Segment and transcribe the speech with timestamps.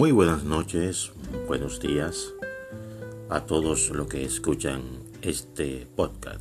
[0.00, 1.12] Muy buenas noches,
[1.46, 2.32] buenos días
[3.28, 4.80] a todos los que escuchan
[5.20, 6.40] este podcast.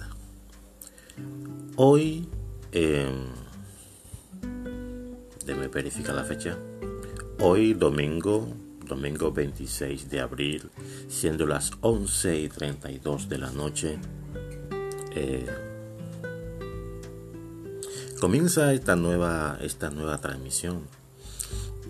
[1.76, 2.30] Hoy,
[2.72, 3.14] eh,
[5.46, 6.58] déme verificar la fecha.
[7.42, 8.48] Hoy, domingo,
[8.86, 10.70] domingo 26 de abril,
[11.10, 14.00] siendo las 11 y 32 de la noche.
[15.14, 15.46] Eh,
[18.22, 20.99] comienza esta nueva, esta nueva transmisión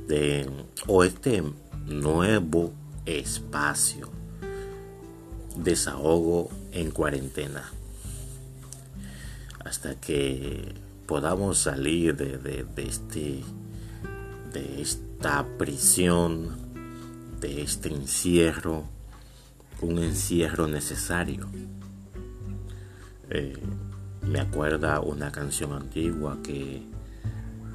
[0.09, 0.49] de,
[0.87, 1.43] o este
[1.85, 2.73] nuevo
[3.05, 4.09] espacio
[5.55, 7.71] desahogo en cuarentena
[9.63, 10.73] hasta que
[11.05, 13.43] podamos salir de, de, de, este
[14.51, 16.57] de esta prisión
[17.39, 18.85] de este encierro
[19.81, 21.47] un encierro necesario.
[23.29, 23.57] Eh,
[24.23, 26.81] me acuerda una canción antigua que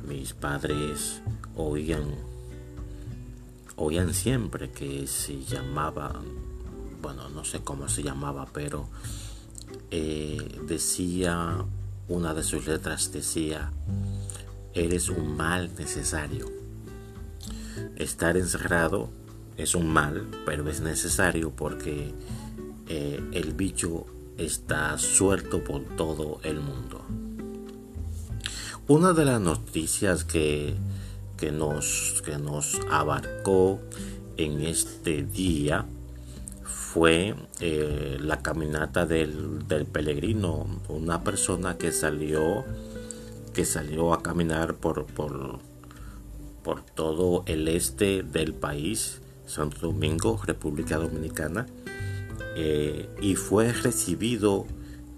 [0.06, 1.22] mis padres
[1.56, 2.04] oían
[3.76, 6.20] oían siempre que se llamaba
[7.02, 8.88] bueno no sé cómo se llamaba pero
[9.90, 11.64] eh, decía
[12.08, 13.72] una de sus letras decía
[14.74, 16.50] eres un mal necesario
[17.96, 19.10] estar encerrado
[19.56, 22.14] es un mal pero es necesario porque
[22.88, 27.02] eh, el bicho está suelto por todo el mundo.
[28.86, 30.74] Una de las noticias que,
[31.44, 33.78] que, nos, que nos abarcó
[34.38, 35.84] en este día
[36.62, 42.64] fue eh, la caminata del, del, peregrino, una persona que salió,
[43.52, 45.58] que salió a caminar por, por,
[46.62, 51.66] por todo el este del país, Santo Domingo, República Dominicana,
[52.56, 54.64] eh, y fue recibido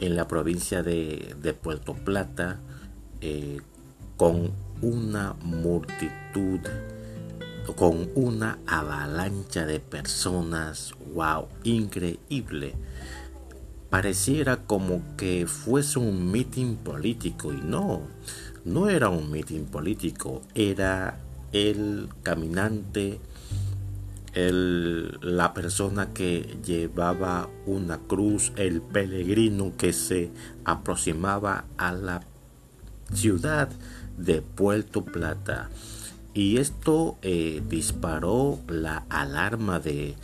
[0.01, 2.59] en la provincia de, de Puerto Plata
[3.21, 3.61] eh,
[4.17, 6.61] con una multitud,
[7.77, 12.75] con una avalancha de personas, wow, increíble.
[13.91, 18.03] Pareciera como que fuese un mitin político y no,
[18.65, 21.21] no era un mitin político, era
[21.53, 23.21] el caminante
[24.37, 30.31] el, la persona que llevaba una cruz, el peregrino que se
[30.65, 32.21] aproximaba a la
[33.13, 33.71] ciudad
[34.17, 35.71] de Puerto Plata.
[36.37, 40.17] Y esto eh, disparó la alarma de,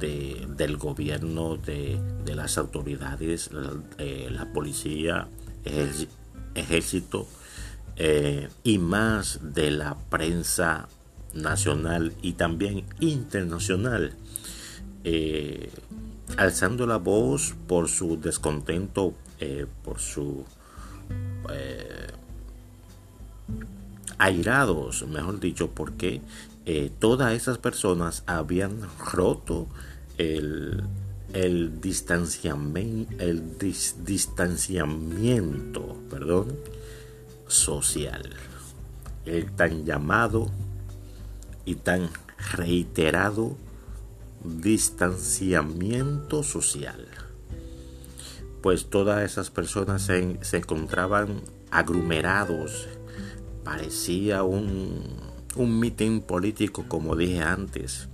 [0.00, 5.28] de, del gobierno, de, de las autoridades, la, eh, policía,
[5.64, 6.08] el
[6.56, 7.28] ejército
[7.94, 10.88] eh, y más de la prensa
[11.34, 14.16] nacional y también internacional,
[16.36, 19.14] alzando la voz por su descontento,
[19.84, 20.44] por su
[24.18, 26.20] airados, mejor dicho, porque
[26.66, 28.80] eh, todas esas personas habían
[29.12, 29.66] roto
[30.18, 30.84] el,
[31.32, 33.42] el distanciamiento, el
[36.08, 36.56] perdón,
[37.48, 38.30] social,
[39.26, 40.50] el tan llamado
[41.64, 42.08] y tan
[42.52, 43.56] reiterado
[44.44, 47.06] distanciamiento social.
[48.62, 52.88] Pues todas esas personas se, se encontraban aglomerados.
[53.64, 55.02] Parecía un,
[55.56, 58.08] un mitin político, como dije antes.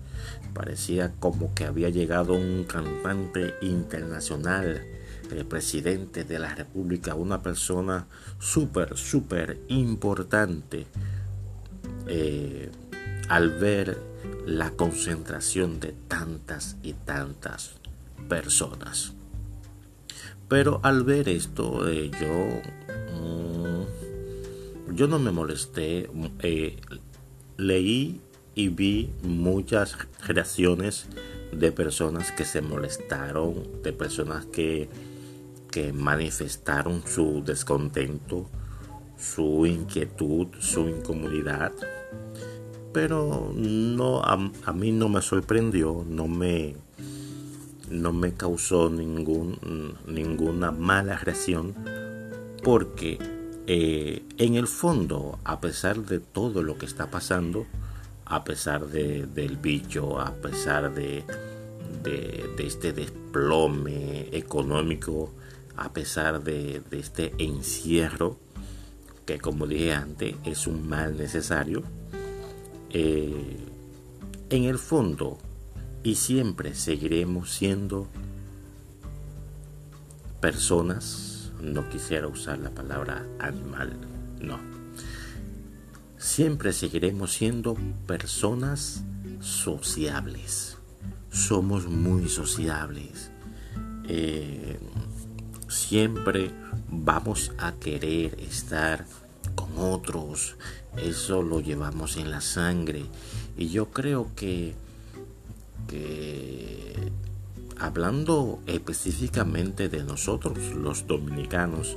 [0.55, 4.85] Parecía como que había llegado un cantante internacional,
[5.31, 8.07] el presidente de la República, una persona
[8.39, 10.87] súper, súper importante.
[12.07, 12.71] Eh,
[13.29, 13.97] al ver
[14.45, 17.75] la concentración de tantas y tantas
[18.29, 19.13] personas.
[20.49, 22.90] Pero al ver esto, eh, yo,
[25.01, 26.11] yo no me molesté.
[26.41, 26.77] Eh,
[27.57, 28.21] leí
[28.55, 29.97] y vi muchas
[30.27, 31.07] reacciones
[31.53, 34.91] de personas que se molestaron, de personas que,
[35.71, 38.51] que manifestaron su descontento,
[39.17, 41.73] su inquietud, su incomodidad
[42.93, 46.75] pero no a, mí no me sorprendió, no me
[47.89, 51.73] no me causó ninguna mala reacción
[52.65, 53.40] porque
[53.73, 57.69] eh, en el fondo, a pesar de todo lo que está pasando,
[58.25, 61.25] a pesar de, del bicho, a pesar de,
[62.59, 65.33] este desplome económico,
[65.77, 68.41] a pesar de, de este encierro,
[69.25, 71.85] que como dije antes es un mal necesario,
[72.91, 73.57] eh,
[74.49, 75.39] en el fondo
[76.03, 78.09] y siempre seguiremos siendo
[80.41, 81.30] personas,
[81.63, 83.97] no quisiera usar la palabra animal,
[84.41, 84.59] no.
[86.17, 87.77] Siempre seguiremos siendo
[88.07, 89.03] personas
[89.41, 90.77] sociables.
[91.31, 93.31] Somos muy sociables.
[94.07, 94.79] Eh,
[95.69, 96.51] siempre
[96.91, 99.07] vamos a querer estar
[99.55, 100.57] con otros.
[100.97, 103.05] Eso lo llevamos en la sangre.
[103.57, 104.75] Y yo creo que,
[105.89, 107.13] que
[107.81, 111.97] hablando específicamente de nosotros, los dominicanos,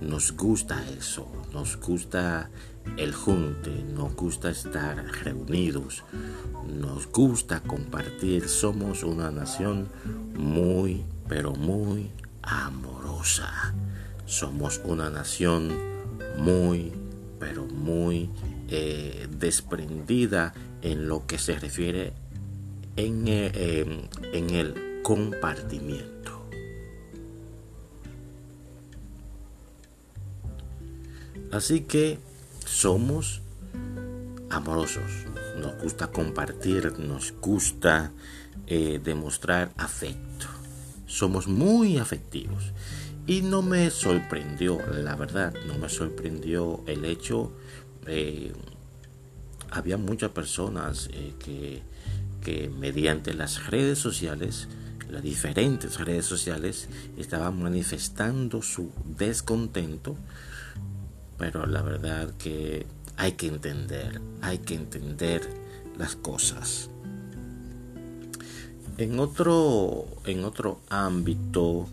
[0.00, 2.50] nos gusta eso, nos gusta
[2.96, 6.02] el junte, nos gusta estar reunidos,
[6.66, 9.88] nos gusta compartir, somos una nación
[10.34, 12.10] muy, pero muy
[12.42, 13.74] amorosa.
[14.26, 15.70] Somos una nación
[16.38, 16.92] muy,
[17.38, 18.30] pero muy
[18.68, 22.14] eh, desprendida en lo que se refiere
[22.96, 26.46] en, eh, en el compartimiento.
[31.52, 32.18] Así que
[32.64, 33.42] somos
[34.50, 35.26] amorosos,
[35.58, 38.12] nos gusta compartir, nos gusta
[38.66, 40.46] eh, demostrar afecto.
[41.06, 42.72] Somos muy afectivos.
[43.26, 47.52] Y no me sorprendió, la verdad, no me sorprendió el hecho,
[48.06, 48.52] eh,
[49.70, 51.82] había muchas personas eh, que,
[52.42, 54.68] que mediante las redes sociales,
[55.10, 60.16] las diferentes redes sociales, estaban manifestando su descontento
[61.40, 62.84] pero la verdad que
[63.16, 65.40] hay que entender, hay que entender
[65.96, 66.90] las cosas.
[68.98, 71.88] En otro, en otro ámbito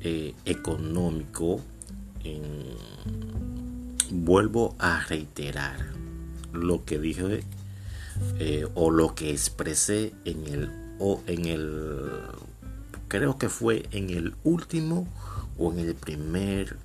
[0.00, 1.60] eh, económico,
[4.10, 5.92] vuelvo a reiterar
[6.54, 7.44] lo que dije
[8.38, 12.12] eh, o lo que expresé en el o en el
[13.08, 15.08] creo que fue en el último
[15.58, 16.76] o en el primer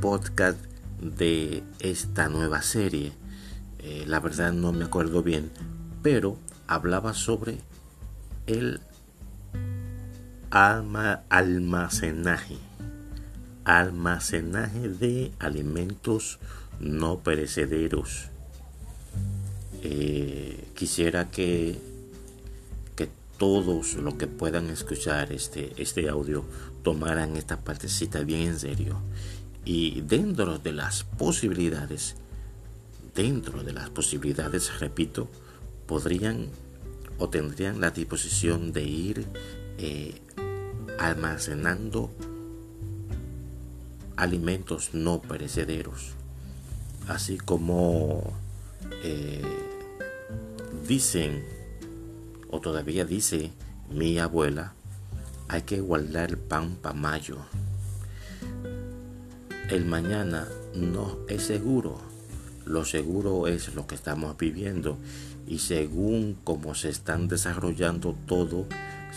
[0.00, 0.56] podcast
[1.02, 3.12] de esta nueva serie.
[3.80, 5.50] Eh, la verdad no me acuerdo bien,
[6.00, 6.36] pero
[6.68, 7.58] hablaba sobre
[8.46, 8.80] el
[10.50, 12.56] alma, almacenaje.
[13.64, 16.38] Almacenaje de alimentos
[16.78, 18.28] no perecederos.
[19.82, 21.87] Eh, quisiera que, que
[23.38, 26.44] todos los que puedan escuchar este, este audio
[26.82, 29.00] tomaran esta partecita bien en serio.
[29.64, 32.16] Y dentro de las posibilidades,
[33.14, 35.28] dentro de las posibilidades, repito,
[35.86, 36.48] podrían
[37.18, 39.26] o tendrían la disposición de ir
[39.78, 40.20] eh,
[40.98, 42.10] almacenando
[44.16, 46.14] alimentos no perecederos,
[47.06, 48.32] así como
[49.04, 49.42] eh,
[50.88, 51.57] dicen
[52.50, 53.52] o todavía dice
[53.90, 54.74] mi abuela,
[55.48, 57.38] hay que guardar el pan para mayo
[59.70, 62.00] el mañana no es seguro.
[62.64, 64.98] Lo seguro es lo que estamos viviendo
[65.46, 68.66] y según cómo se están desarrollando todo,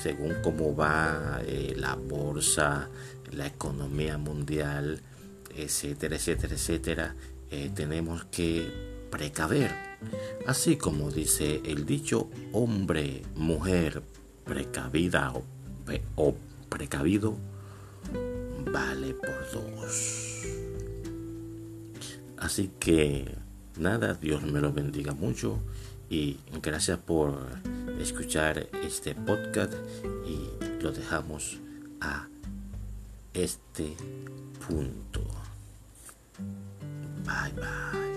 [0.02, 2.90] según cómo va eh, la bolsa,
[3.32, 5.02] la economía mundial,
[5.56, 7.16] etcétera, etcétera, etcétera,
[7.50, 8.70] eh, tenemos que
[9.10, 9.91] precaver.
[10.48, 14.02] Así como dice el dicho, hombre, mujer,
[14.44, 15.34] precavida
[16.16, 16.36] o,
[16.70, 17.36] precavido,
[18.72, 20.44] vale por dos.
[22.38, 23.36] Así que
[23.78, 25.60] nada, Dios me lo bendiga mucho
[26.10, 27.38] y gracias por
[28.00, 29.74] escuchar este podcast
[30.26, 31.60] y lo dejamos
[32.02, 32.28] a
[33.34, 33.96] este
[34.68, 35.22] punto.
[37.24, 38.11] Bye bye.